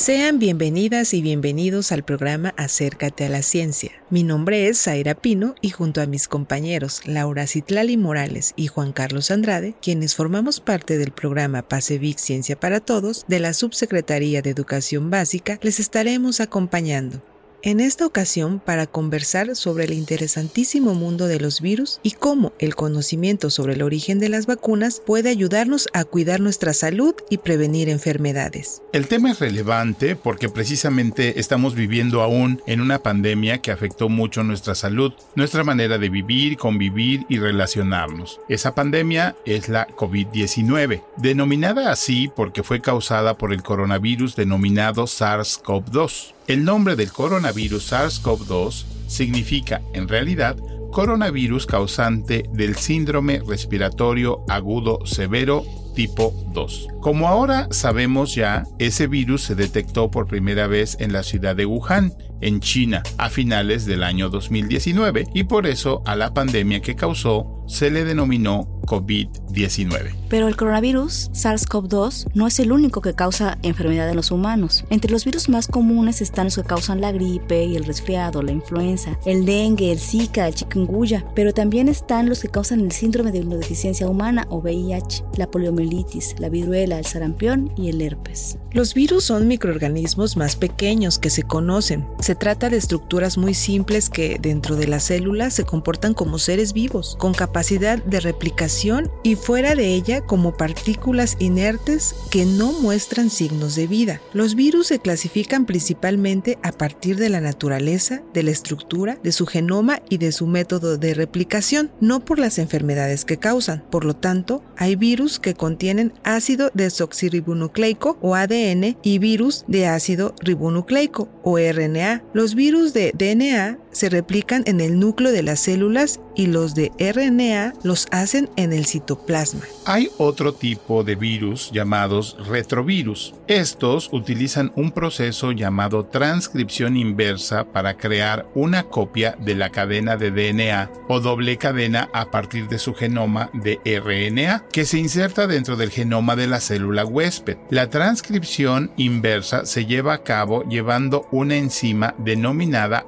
[0.00, 3.90] Sean bienvenidas y bienvenidos al programa Acércate a la Ciencia.
[4.08, 8.92] Mi nombre es Zaira Pino y junto a mis compañeros Laura Citlali Morales y Juan
[8.92, 14.48] Carlos Andrade, quienes formamos parte del programa PASEVIC Ciencia para Todos de la Subsecretaría de
[14.48, 17.20] Educación Básica, les estaremos acompañando
[17.62, 22.74] en esta ocasión para conversar sobre el interesantísimo mundo de los virus y cómo el
[22.74, 27.88] conocimiento sobre el origen de las vacunas puede ayudarnos a cuidar nuestra salud y prevenir
[27.88, 28.82] enfermedades.
[28.92, 34.42] El tema es relevante porque precisamente estamos viviendo aún en una pandemia que afectó mucho
[34.42, 38.40] nuestra salud, nuestra manera de vivir, convivir y relacionarnos.
[38.48, 46.34] Esa pandemia es la COVID-19, denominada así porque fue causada por el coronavirus denominado SARS-CoV-2.
[46.50, 50.56] El nombre del coronavirus SARS-CoV-2 significa, en realidad,
[50.90, 56.88] coronavirus causante del síndrome respiratorio agudo severo tipo 2.
[57.00, 61.66] Como ahora sabemos ya, ese virus se detectó por primera vez en la ciudad de
[61.66, 66.96] Wuhan, en China, a finales del año 2019 y por eso a la pandemia que
[66.96, 70.16] causó se le denominó COVID-19.
[70.28, 74.84] Pero el coronavirus SARS-CoV-2 no es el único que causa enfermedad en los humanos.
[74.90, 78.50] Entre los virus más comunes están los que causan la gripe y el resfriado, la
[78.50, 83.30] influenza, el dengue, el zika, el chikungunya, pero también están los que causan el síndrome
[83.30, 88.58] de inmunodeficiencia humana o VIH, la poliomielitis, la viruela, el sarampión y el herpes.
[88.72, 92.06] Los virus son microorganismos más pequeños que se conocen.
[92.20, 96.72] Se trata de estructuras muy simples que dentro de las células se comportan como seres
[96.72, 98.79] vivos, con capacidad de replicación
[99.22, 104.22] y fuera de ella como partículas inertes que no muestran signos de vida.
[104.32, 109.44] Los virus se clasifican principalmente a partir de la naturaleza, de la estructura, de su
[109.44, 113.84] genoma y de su método de replicación, no por las enfermedades que causan.
[113.90, 120.34] Por lo tanto, hay virus que contienen ácido desoxirribonucleico o ADN y virus de ácido
[120.40, 122.22] ribonucleico o RNA.
[122.32, 126.92] Los virus de DNA se replican en el núcleo de las células y los de
[126.98, 129.62] RNA los hacen en el citoplasma.
[129.84, 133.34] Hay otro tipo de virus llamados retrovirus.
[133.46, 140.30] Estos utilizan un proceso llamado transcripción inversa para crear una copia de la cadena de
[140.30, 145.76] DNA o doble cadena a partir de su genoma de RNA que se inserta dentro
[145.76, 147.56] del genoma de la célula huésped.
[147.70, 153.04] La transcripción inversa se lleva a cabo llevando una enzima denominada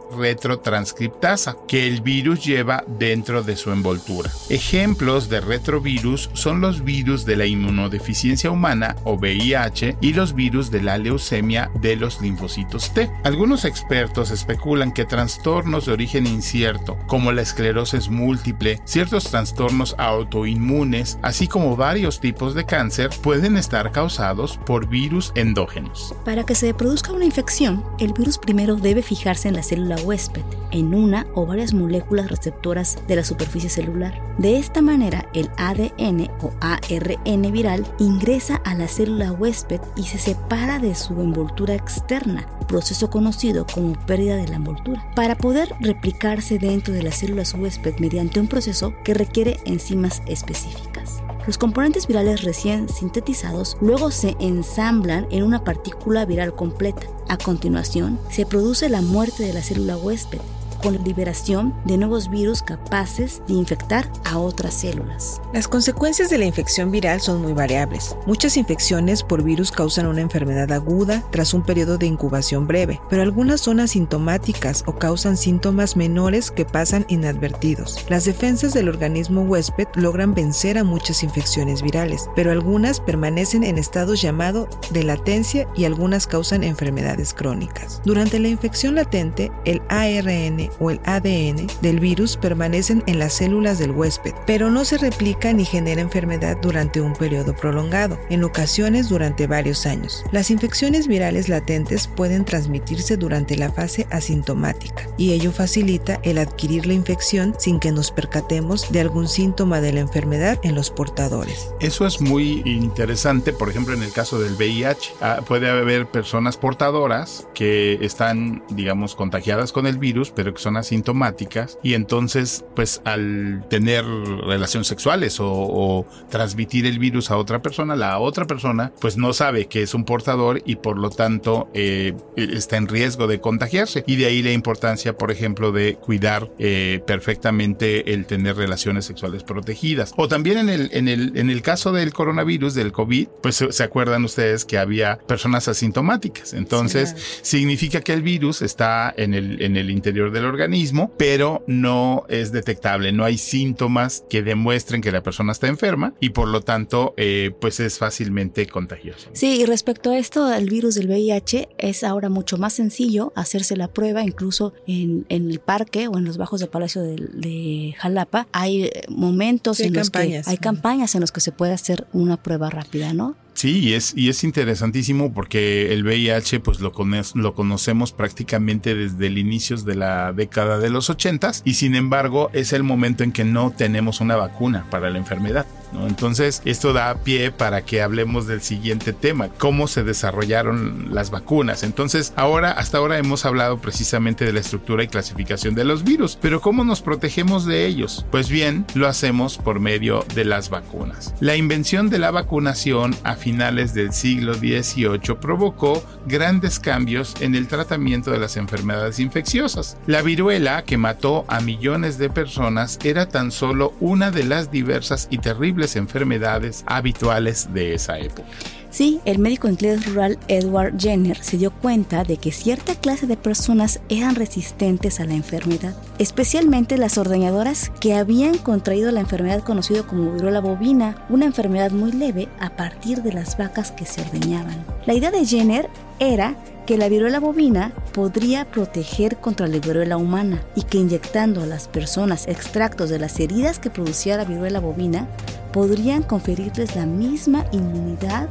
[0.73, 4.31] retrotranscriptasa que el virus lleva dentro de su envoltura.
[4.49, 10.71] Ejemplos de retrovirus son los virus de la inmunodeficiencia humana o VIH y los virus
[10.71, 13.11] de la leucemia de los linfocitos T.
[13.25, 21.19] Algunos expertos especulan que trastornos de origen incierto, como la esclerosis múltiple, ciertos trastornos autoinmunes,
[21.23, 26.15] así como varios tipos de cáncer, pueden estar causados por virus endógenos.
[26.25, 30.43] Para que se produzca una infección, el virus primero debe fijarse en la célula huésped,
[30.73, 34.21] en una o varias moléculas receptoras de la superficie celular.
[34.39, 40.19] De esta manera, el ADN o ARN viral ingresa a la célula huésped y se
[40.19, 46.59] separa de su envoltura externa, proceso conocido como pérdida de la envoltura, para poder replicarse
[46.59, 51.23] dentro de las células huésped mediante un proceso que requiere enzimas específicas.
[51.47, 57.03] Los componentes virales recién sintetizados luego se ensamblan en una partícula viral completa.
[57.29, 60.41] A continuación, se produce la muerte de la célula huésped
[60.83, 65.41] con la liberación de nuevos virus capaces de infectar a otras células.
[65.55, 68.17] Las consecuencias de la infección viral son muy variables.
[68.27, 73.23] Muchas infecciones por virus causan una enfermedad aguda tras un periodo de incubación breve, pero
[73.23, 78.05] algunas son asintomáticas o causan síntomas menores que pasan inadvertidos.
[78.09, 83.79] Las defensas del organismo huésped logran vencer a muchas infecciones virales, pero algunas permanecen en
[83.79, 88.01] estados llamados de latencia y algunas causan enfermedades crónicas.
[88.05, 93.79] Durante la infección latente, el ARN o el ADN del virus permanecen en las células
[93.79, 99.09] del huésped, pero no se replica ni genera enfermedad durante un periodo prolongado, en ocasiones
[99.09, 100.25] durante varios años.
[100.33, 106.87] Las infecciones virales latentes pueden transmitirse durante la fase asintomática y ello facilita el adquirir
[106.87, 111.71] la infección sin que nos percatemos de algún síntoma de la enfermedad en los portadores.
[111.81, 116.57] Eso es muy interesante, por ejemplo, en el caso del VIH, ah, puede haber personas
[116.57, 123.03] portadoras que están, digamos, contagiadas con el virus, pero que personas sintomáticas y entonces pues
[123.05, 129.17] al tener relaciones sexuales o, transmitir el virus a otra persona, la otra persona pues
[129.17, 133.41] no sabe que es un portador y por lo tanto eh, está en riesgo de
[133.41, 134.05] contagiarse.
[134.07, 139.43] Y de ahí la importancia por ejemplo de cuidar eh, perfectamente el tener relaciones sexuales
[139.43, 140.15] protegidas.
[140.17, 143.83] O también en el, en el, en el caso del coronavirus del COVID pues se
[143.83, 146.53] acuerdan ustedes que había personas asintomáticas.
[146.53, 152.25] Entonces significa que el virus está en el, en el interior del organismo, pero no
[152.29, 156.61] es detectable, no hay síntomas que demuestren que la persona está enferma y por lo
[156.61, 159.31] tanto eh, pues es fácilmente contagioso.
[159.33, 163.77] Sí, y respecto a esto, el virus del VIH es ahora mucho más sencillo hacerse
[163.77, 168.91] la prueba, incluso en, el parque o en los bajos de Palacio de, Jalapa hay
[169.09, 173.13] momentos en los que hay campañas en los que se puede hacer una prueba rápida,
[173.13, 173.37] ¿no?
[173.55, 176.93] Sí, y es, y es interesantísimo porque el VIH pues lo,
[177.35, 182.51] lo conocemos prácticamente desde el inicio de la década de los 80 y sin embargo
[182.53, 185.67] es el momento en que no tenemos una vacuna para la enfermedad.
[186.07, 191.83] Entonces, esto da pie para que hablemos del siguiente tema, cómo se desarrollaron las vacunas.
[191.83, 196.39] Entonces, ahora, hasta ahora hemos hablado precisamente de la estructura y clasificación de los virus,
[196.41, 198.25] pero ¿cómo nos protegemos de ellos?
[198.31, 201.35] Pues bien, lo hacemos por medio de las vacunas.
[201.41, 207.69] La invención de la vacunación a finales del siglo XVIII provocó grandes cambios en el
[207.69, 209.97] tratamiento de las enfermedades infecciosas.
[210.07, 215.29] La viruela, que mató a millones de personas, era tan solo una de las diversas
[215.31, 218.45] y terribles enfermedades habituales de esa época.
[218.93, 223.39] Sí, el médico inglés rural Edward Jenner se dio cuenta de que cierta clase de
[223.39, 230.03] personas eran resistentes a la enfermedad, especialmente las ordeñadoras que habían contraído la enfermedad conocida
[230.03, 234.85] como viruela bovina, una enfermedad muy leve a partir de las vacas que se ordeñaban.
[235.07, 235.89] La idea de Jenner
[236.19, 236.55] era
[236.87, 241.89] que la viruela bovina podría proteger contra la viruela humana y que inyectando a las
[241.89, 245.29] personas extractos de las heridas que producía la viruela bovina
[245.73, 248.49] podrían conferirles la misma inmunidad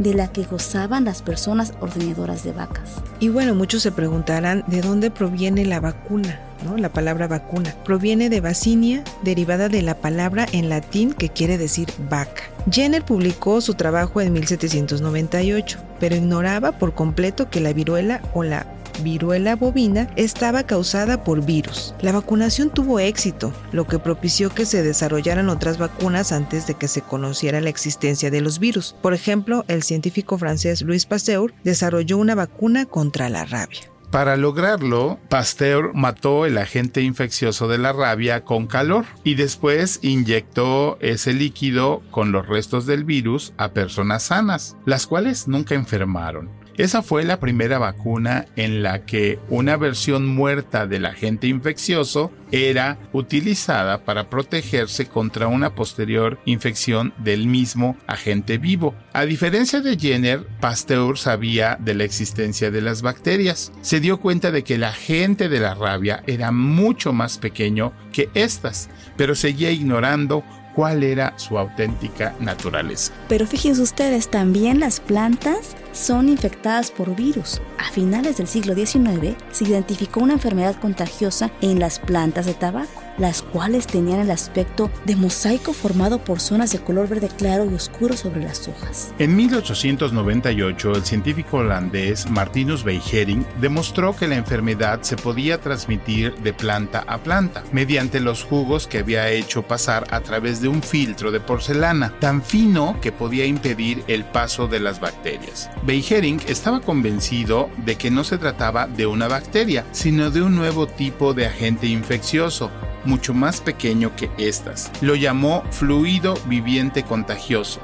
[0.00, 2.96] de la que gozaban las personas ordeñadoras de vacas.
[3.20, 6.78] Y bueno, muchos se preguntarán de dónde proviene la vacuna, ¿no?
[6.78, 7.74] La palabra vacuna.
[7.84, 12.44] Proviene de vacinia, derivada de la palabra en latín que quiere decir vaca.
[12.70, 18.66] Jenner publicó su trabajo en 1798, pero ignoraba por completo que la viruela o la
[19.00, 21.94] viruela bovina estaba causada por virus.
[22.00, 26.88] La vacunación tuvo éxito, lo que propició que se desarrollaran otras vacunas antes de que
[26.88, 28.94] se conociera la existencia de los virus.
[29.02, 33.80] Por ejemplo, el científico francés Louis Pasteur desarrolló una vacuna contra la rabia.
[34.10, 40.98] Para lograrlo, Pasteur mató el agente infeccioso de la rabia con calor y después inyectó
[41.00, 46.59] ese líquido con los restos del virus a personas sanas, las cuales nunca enfermaron.
[46.80, 52.96] Esa fue la primera vacuna en la que una versión muerta del agente infeccioso era
[53.12, 58.94] utilizada para protegerse contra una posterior infección del mismo agente vivo.
[59.12, 63.72] A diferencia de Jenner, Pasteur sabía de la existencia de las bacterias.
[63.82, 68.30] Se dio cuenta de que el agente de la rabia era mucho más pequeño que
[68.32, 68.88] estas,
[69.18, 70.42] pero seguía ignorando
[70.74, 73.12] cuál era su auténtica naturaleza.
[73.28, 77.60] Pero fíjense ustedes, también las plantas son infectadas por virus.
[77.78, 83.00] A finales del siglo XIX se identificó una enfermedad contagiosa en las plantas de tabaco
[83.20, 87.74] las cuales tenían el aspecto de mosaico formado por zonas de color verde claro y
[87.74, 89.12] oscuro sobre las hojas.
[89.18, 96.54] En 1898, el científico holandés Martinus Beijering demostró que la enfermedad se podía transmitir de
[96.54, 101.30] planta a planta mediante los jugos que había hecho pasar a través de un filtro
[101.30, 105.70] de porcelana tan fino que podía impedir el paso de las bacterias.
[105.82, 110.86] Beijering estaba convencido de que no se trataba de una bacteria, sino de un nuevo
[110.86, 112.70] tipo de agente infeccioso,
[113.04, 114.90] mucho más pequeño que estas.
[115.00, 117.80] Lo llamó fluido viviente contagioso.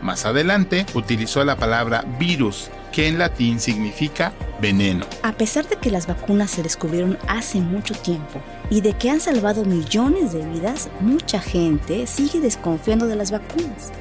[0.00, 5.04] Más adelante utilizó la palabra virus, que en latín significa veneno.
[5.22, 8.40] A pesar de que las vacunas se descubrieron hace mucho tiempo
[8.70, 13.92] y de que han salvado millones de vidas, mucha gente sigue desconfiando de las vacunas.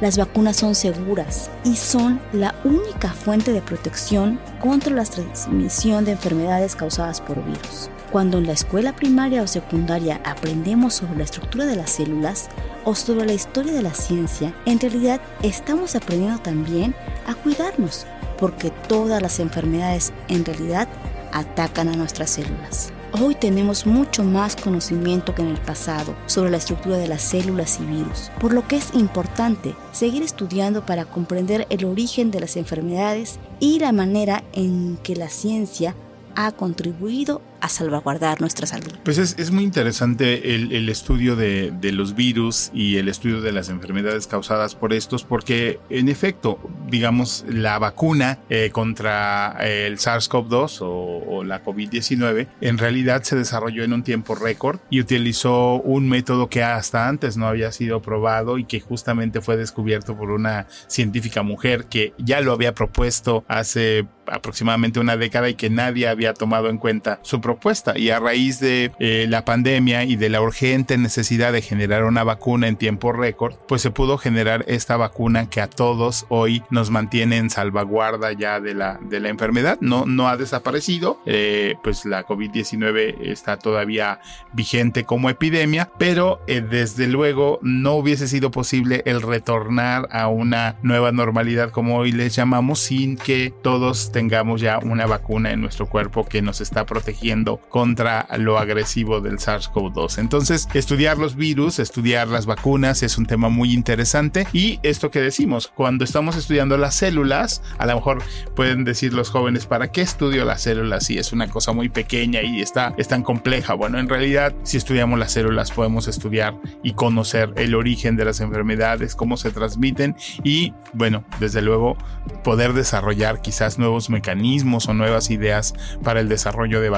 [0.00, 6.12] Las vacunas son seguras y son la única fuente de protección contra la transmisión de
[6.12, 7.90] enfermedades causadas por virus.
[8.12, 12.48] Cuando en la escuela primaria o secundaria aprendemos sobre la estructura de las células
[12.84, 16.94] o sobre la historia de la ciencia, en realidad estamos aprendiendo también
[17.26, 18.06] a cuidarnos,
[18.38, 20.88] porque todas las enfermedades en realidad
[21.32, 22.92] atacan a nuestras células.
[23.12, 27.80] Hoy tenemos mucho más conocimiento que en el pasado sobre la estructura de las células
[27.80, 32.56] y virus, por lo que es importante seguir estudiando para comprender el origen de las
[32.58, 35.94] enfermedades y la manera en que la ciencia
[36.36, 38.92] ha contribuido a salvaguardar nuestra salud.
[39.04, 44.26] Pues es, muy interesante el, estudio de, los virus y el estudio de las enfermedades
[44.26, 51.62] causadas por estos, porque en efecto, digamos, la vacuna eh, contra el SARS-CoV-2 o, la
[51.62, 57.08] COVID-19 en realidad se desarrolló en un tiempo récord y utilizó un método que hasta
[57.08, 62.12] antes no había sido probado y que justamente fue descubierto por una científica mujer que
[62.18, 67.20] ya lo había propuesto hace aproximadamente una década y que nadie había tomado en cuenta
[67.22, 67.98] su propuesta.
[67.98, 72.22] Y a raíz de eh, la pandemia y de la urgente necesidad de generar una
[72.22, 76.90] vacuna en tiempo récord, pues se pudo generar esta vacuna que a todos hoy nos
[76.90, 79.78] mantiene en salvaguarda ya de la, de la enfermedad.
[79.80, 84.20] No, no ha desaparecido, eh, pues la COVID-19 está todavía
[84.52, 90.76] vigente como epidemia, pero eh, desde luego no hubiese sido posible el retornar a una
[90.82, 95.86] nueva normalidad como hoy les llamamos sin que todos tengamos ya una vacuna en nuestro
[95.86, 100.18] cuerpo que nos está protegiendo contra lo agresivo del SARS-CoV-2.
[100.18, 105.20] Entonces, estudiar los virus, estudiar las vacunas es un tema muy interesante y esto que
[105.20, 108.22] decimos, cuando estamos estudiando las células, a lo mejor
[108.54, 112.42] pueden decir los jóvenes, ¿para qué estudio las células si es una cosa muy pequeña
[112.42, 113.74] y está es tan compleja?
[113.74, 118.40] Bueno, en realidad, si estudiamos las células podemos estudiar y conocer el origen de las
[118.40, 121.96] enfermedades, cómo se transmiten y, bueno, desde luego
[122.44, 126.88] poder desarrollar quizás nuevos mecanismos o nuevas ideas para el desarrollo de